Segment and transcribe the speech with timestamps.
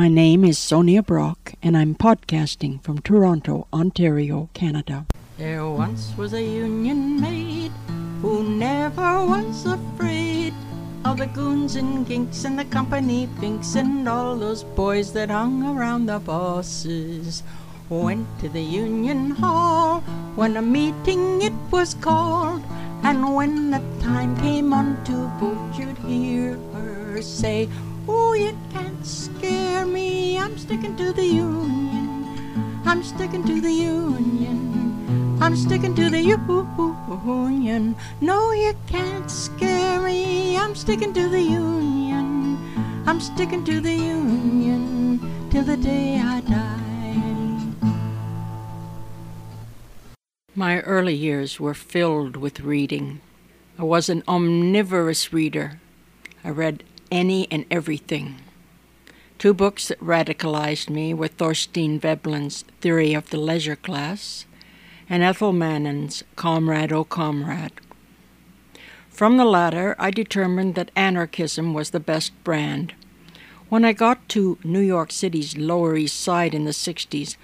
[0.00, 5.04] My name is Sonia Brock, and I'm podcasting from Toronto, Ontario, Canada.
[5.36, 7.70] There once was a union maid
[8.22, 10.54] who never was afraid
[11.04, 15.62] of the goons and ginks and the company finks and all those boys that hung
[15.64, 17.42] around the bosses.
[17.90, 20.00] Went to the union hall
[20.34, 22.62] when a meeting it was called,
[23.02, 27.68] and when the time came on to vote, you'd hear her say,
[28.08, 30.38] Oh, you can't scare me.
[30.38, 32.82] I'm sticking to the union.
[32.84, 35.38] I'm sticking to the union.
[35.40, 37.96] I'm sticking to the union.
[38.20, 40.56] No, you can't scare me.
[40.56, 42.58] I'm sticking to the union.
[43.06, 45.18] I'm sticking to the union
[45.50, 46.80] till the day I die.
[50.54, 53.20] My early years were filled with reading.
[53.78, 55.80] I was an omnivorous reader.
[56.44, 58.36] I read any and everything.
[59.38, 64.44] Two books that radicalized me were Thorstein Veblen's Theory of the Leisure Class
[65.08, 67.72] and Ethel Mannin's Comrade O Comrade.
[69.08, 72.94] From the latter, I determined that anarchism was the best brand.
[73.68, 77.36] When I got to New York City's Lower East Side in the 60s,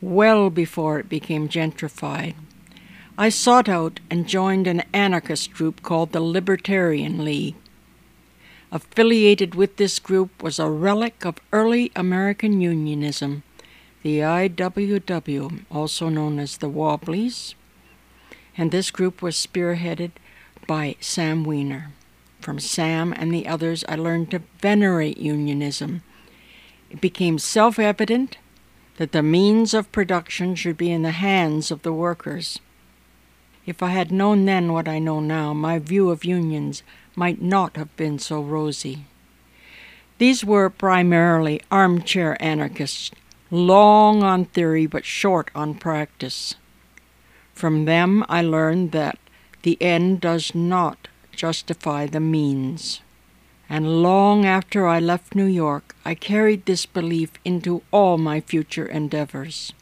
[0.00, 2.34] well before it became gentrified,
[3.16, 7.56] I sought out and joined an anarchist group called the Libertarian League.
[8.74, 13.42] Affiliated with this group was a relic of early American unionism,
[14.02, 17.54] the IWW, also known as the Wobblies,
[18.56, 20.12] and this group was spearheaded
[20.66, 21.92] by Sam Weiner.
[22.40, 26.02] From Sam and the others, I learned to venerate unionism.
[26.90, 28.38] It became self evident
[28.96, 32.58] that the means of production should be in the hands of the workers.
[33.66, 36.82] If I had known then what I know now, my view of unions
[37.14, 39.06] might not have been so rosy.
[40.18, 43.10] These were primarily armchair anarchists,
[43.50, 46.54] long on theory but short on practice.
[47.54, 49.18] From them I learned that
[49.62, 53.00] the end does not justify the means.
[53.68, 58.86] And long after I left New York, I carried this belief into all my future
[58.86, 59.72] endeavors.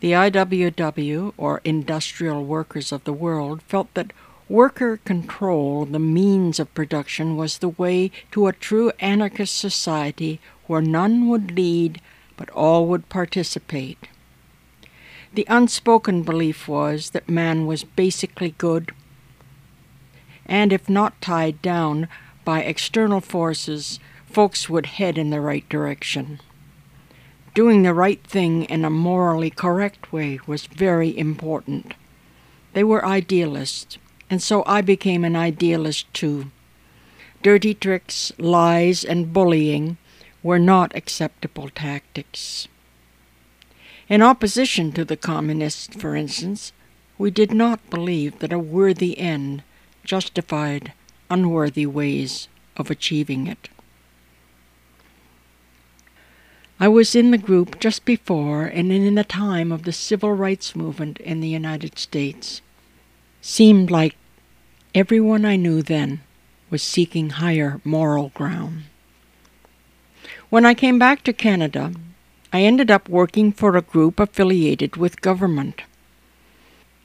[0.00, 4.12] The IWW, or Industrial Workers of the World, felt that
[4.50, 10.82] Worker control, the means of production, was the way to a true anarchist society where
[10.82, 12.00] none would lead
[12.36, 14.08] but all would participate.
[15.32, 18.90] The unspoken belief was that man was basically good,
[20.46, 22.08] and if not tied down
[22.44, 26.40] by external forces, folks would head in the right direction.
[27.54, 31.94] Doing the right thing in a morally correct way was very important.
[32.72, 33.96] They were idealists
[34.30, 36.50] and so I became an idealist too.
[37.42, 39.98] Dirty tricks, lies, and bullying
[40.42, 42.68] were not acceptable tactics.
[44.08, 46.72] In opposition to the communists, for instance,
[47.18, 49.62] we did not believe that a worthy end
[50.04, 50.92] justified
[51.28, 53.68] unworthy ways of achieving it.
[56.78, 60.74] I was in the group just before and in the time of the civil rights
[60.74, 62.62] movement in the United States.
[63.42, 64.16] Seemed like
[64.92, 66.20] Everyone I knew then
[66.68, 68.82] was seeking higher moral ground.
[70.48, 71.92] When I came back to Canada,
[72.52, 75.82] I ended up working for a group affiliated with government.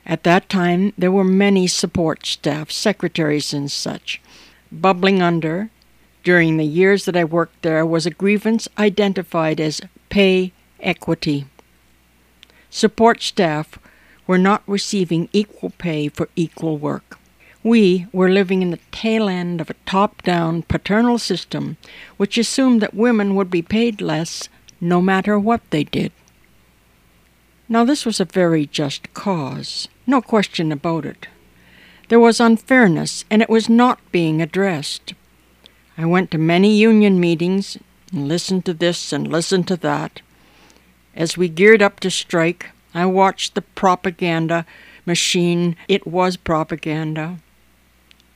[0.03, 4.19] At that time, there were many support staff, secretaries, and such.
[4.71, 5.69] Bubbling under,
[6.23, 9.79] during the years that I worked there, was a grievance identified as
[10.09, 11.45] pay equity.
[12.71, 13.77] Support staff
[14.25, 17.19] were not receiving equal pay for equal work.
[17.65, 21.77] We were living in the tail end of a top down paternal system
[22.15, 24.49] which assumed that women would be paid less
[24.79, 26.11] no matter what they did.
[27.67, 31.27] Now, this was a very just cause, no question about it.
[32.09, 35.15] There was unfairness, and it was not being addressed.
[35.97, 37.79] I went to many union meetings
[38.11, 40.21] and listened to this and listened to that.
[41.15, 44.67] As we geared up to strike, I watched the propaganda
[45.03, 45.75] machine.
[45.87, 47.39] It was propaganda.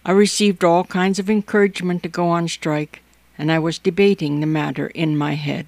[0.09, 3.03] I received all kinds of encouragement to go on strike,
[3.37, 5.67] and I was debating the matter in my head.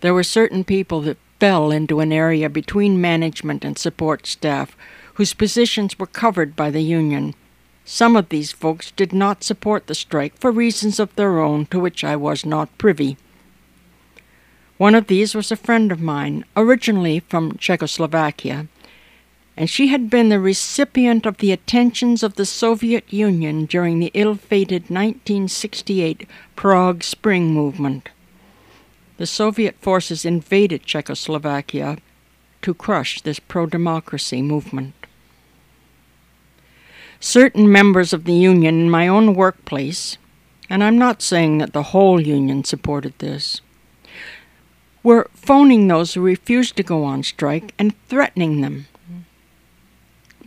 [0.00, 4.74] There were certain people that fell into an area between management and support staff
[5.16, 7.34] whose positions were covered by the union.
[7.84, 11.78] Some of these folks did not support the strike for reasons of their own to
[11.78, 13.18] which I was not privy.
[14.78, 18.68] One of these was a friend of mine, originally from Czechoslovakia,
[19.56, 24.10] and she had been the recipient of the attentions of the Soviet Union during the
[24.12, 28.10] ill fated 1968 Prague Spring movement.
[29.16, 31.96] The Soviet forces invaded Czechoslovakia
[32.60, 34.94] to crush this pro democracy movement.
[37.18, 40.18] Certain members of the union in my own workplace,
[40.68, 43.62] and I'm not saying that the whole union supported this,
[45.02, 48.86] were phoning those who refused to go on strike and threatening them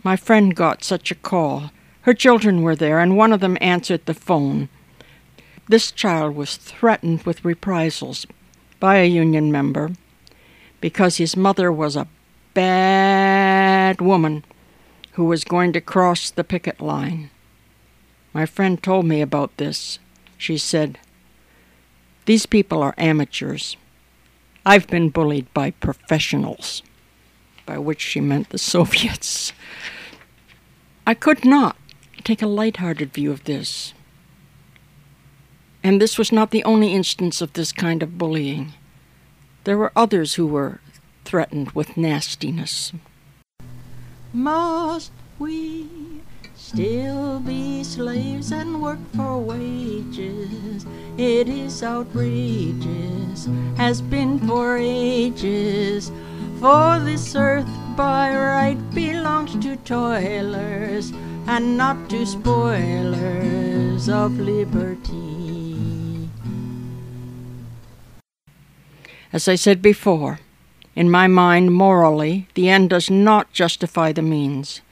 [0.02, 1.70] my friend got such a call.
[2.02, 4.68] Her children were there, and one of them answered the phone.
[5.68, 8.26] This child was threatened with reprisals
[8.80, 9.90] by a union member
[10.80, 12.08] because his mother was a
[12.54, 14.44] bad woman
[15.12, 17.30] who was going to cross the picket line.
[18.32, 19.98] My friend told me about this.
[20.38, 20.98] She said,
[22.24, 23.76] These people are amateurs.
[24.64, 26.82] I've been bullied by professionals,
[27.66, 29.52] by which she meant the Soviets.
[31.06, 31.76] I could not
[32.24, 33.94] take a light-hearted view of this.
[35.82, 38.74] And this was not the only instance of this kind of bullying.
[39.64, 40.80] There were others who were
[41.24, 42.92] threatened with nastiness.
[44.32, 45.88] Must we
[46.54, 50.86] still be slaves and work for wages?
[51.16, 56.12] It is outrageous, has been for ages.
[56.60, 57.66] For this earth
[57.96, 61.10] by right belongs to toilers
[61.46, 66.28] and not to spoilers of liberty.
[69.32, 70.40] As I said before,
[70.94, 74.82] in my mind, morally, the end does not justify the means.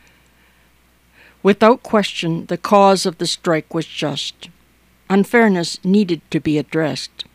[1.43, 4.49] Without question, the cause of the strike was just.
[5.11, 7.27] Unfairness needed to be addressed.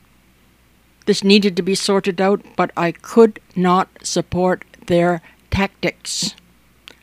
[1.06, 5.22] This needed to be sorted out, but I could not support their
[5.52, 6.36] tactics.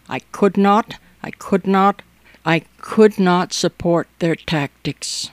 [0.08, 2.02] I could not, I could not,
[2.44, 5.31] I could not support their tactics.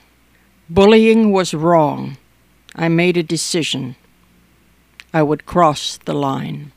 [0.68, 2.18] Bullying was wrong.
[2.74, 3.96] I made a decision.
[5.14, 6.72] I would cross the line.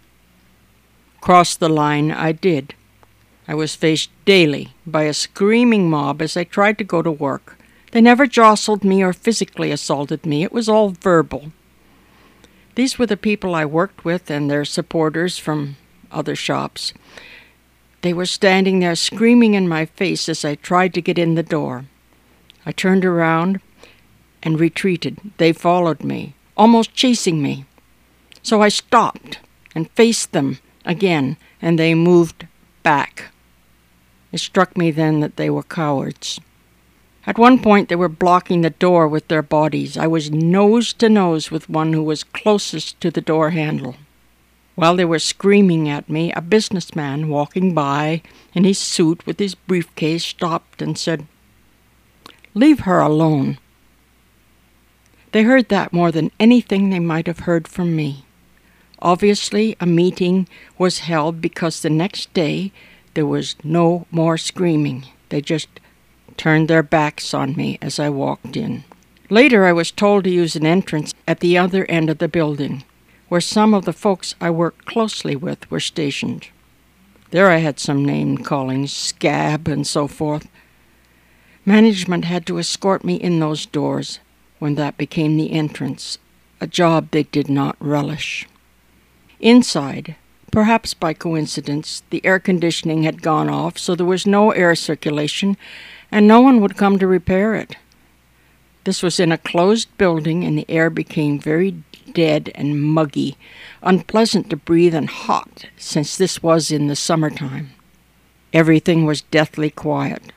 [1.19, 2.73] Cross the line I did.
[3.47, 7.57] I was faced daily by a screaming mob as I tried to go to work.
[7.91, 11.51] They never jostled me or physically assaulted me, it was all verbal.
[12.75, 15.77] These were the people I worked with and their supporters from
[16.11, 16.93] other shops.
[18.01, 21.43] They were standing there screaming in my face as I tried to get in the
[21.43, 21.85] door.
[22.65, 23.59] I turned around
[24.41, 25.19] and retreated.
[25.37, 27.65] They followed me, almost chasing me.
[28.41, 29.39] So I stopped
[29.75, 32.47] and faced them again, and they moved
[32.83, 33.31] back.
[34.31, 36.39] It struck me then that they were cowards.
[37.31, 39.95] At one point, they were blocking the door with their bodies.
[39.95, 43.95] I was nose to nose with one who was closest to the door handle.
[44.75, 48.21] While they were screaming at me, a businessman walking by
[48.53, 51.25] in his suit with his briefcase stopped and said,
[52.53, 53.59] Leave her alone.
[55.31, 58.25] They heard that more than anything they might have heard from me.
[59.01, 62.73] Obviously, a meeting was held because the next day
[63.13, 65.05] there was no more screaming.
[65.29, 65.69] They just
[66.37, 68.83] turned their backs on me as I walked in.
[69.29, 72.83] Later, I was told to use an entrance at the other end of the building,
[73.29, 76.49] where some of the folks I worked closely with were stationed.
[77.31, 80.49] There I had some name calling, scab, and so forth.
[81.65, 84.19] Management had to escort me in those doors
[84.59, 86.17] when that became the entrance,
[86.59, 88.47] a job they did not relish.
[89.39, 90.15] Inside,
[90.51, 95.55] perhaps by coincidence, the air conditioning had gone off, so there was no air circulation,
[96.11, 97.77] and no one would come to repair it.
[98.83, 103.37] This was in a closed building, and the air became very dead and muggy,
[103.81, 107.69] unpleasant to breathe and hot, since this was in the summertime.
[108.53, 110.33] Everything was deathly quiet.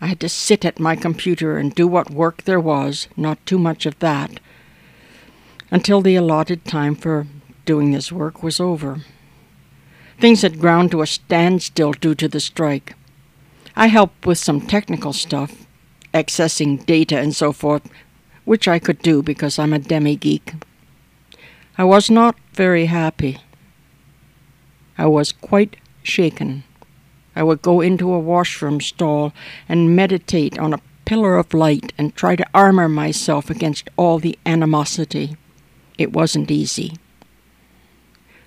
[0.00, 3.58] I had to sit at my computer and do what work there was, not too
[3.58, 4.40] much of that,
[5.70, 7.26] until the allotted time for
[7.64, 9.00] doing this work was over.
[10.20, 12.94] Things had ground to a standstill due to the strike.
[13.78, 15.66] I helped with some technical stuff,
[16.14, 17.90] accessing data and so forth,
[18.46, 20.54] which I could do because I'm a demi geek.
[21.76, 23.38] I was not very happy.
[24.96, 26.64] I was quite shaken.
[27.34, 29.34] I would go into a washroom stall
[29.68, 34.38] and meditate on a pillar of light and try to armor myself against all the
[34.46, 35.36] animosity.
[35.98, 36.96] It wasn't easy.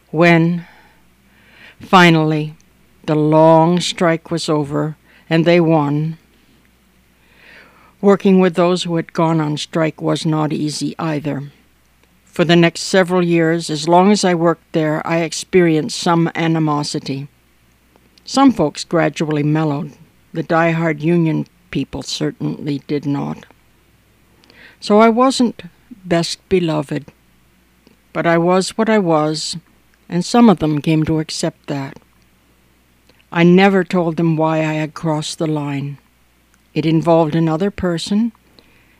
[0.10, 0.66] When,
[1.80, 2.56] finally,
[3.06, 4.98] the long strike was over
[5.30, 6.18] and they won.
[8.02, 11.52] Working with those who had gone on strike was not easy either.
[12.24, 17.28] For the next several years, as long as I worked there, I experienced some animosity.
[18.24, 19.92] Some folks gradually mellowed.
[20.32, 23.46] The die-hard Union people certainly did not.
[24.80, 25.64] So I wasn't
[26.06, 27.12] best beloved,
[28.14, 29.58] but I was what I was,
[30.08, 32.00] and some of them came to accept that.
[33.32, 35.98] I never told them why I had crossed the line.
[36.74, 38.32] It involved another person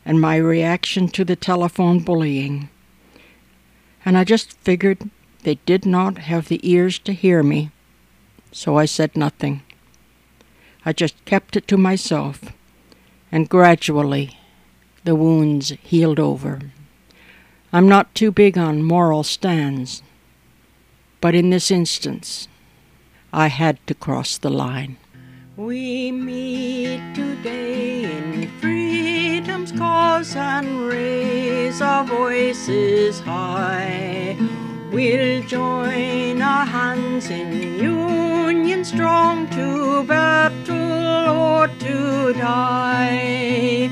[0.04, 2.68] and my reaction to the telephone bullying.
[4.04, 5.10] And I just figured
[5.42, 7.70] they did not have the ears to hear me,
[8.52, 9.62] so I said nothing.
[10.84, 12.52] I just kept it to myself,
[13.30, 14.38] and gradually
[15.04, 16.60] the wounds healed over.
[17.72, 20.02] I'm not too big on moral stands,
[21.20, 22.48] but in this instance,
[23.32, 24.96] I had to cross the line.
[25.56, 34.36] We meet today in freedom's cause and raise our voices high.
[34.90, 43.88] We'll join our hands in union strong to battle or to die.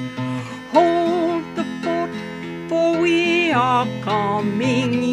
[0.73, 2.11] Hold the fort,
[2.69, 5.08] for we are coming,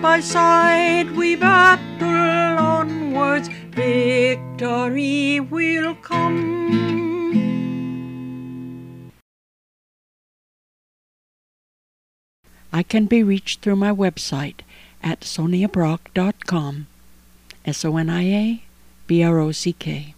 [0.00, 6.70] by side we battle onwards, victory will come.
[12.72, 14.60] I can be reached through my website
[15.02, 16.86] at soniabrock.com.
[17.66, 18.62] S O N I A
[19.06, 20.14] B R O C K.